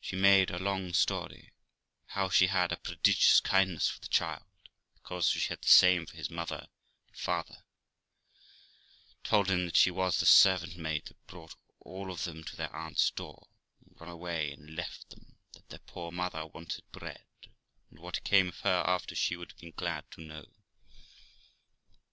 [0.00, 1.52] She made a long story,
[2.06, 4.42] how she had a prodigious kindness for the child,
[4.94, 6.56] because she had the same for his father
[7.06, 7.62] and mother;
[9.22, 12.74] told him that she was the servant maid that brought all of them to their
[12.74, 13.46] aunt's door,
[13.80, 17.22] and run away and left them; that their poor mother wanted bread,
[17.90, 20.46] and what came of her after she would have been glad to know.